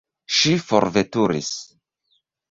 [0.35, 1.51] Ŝi forveturis.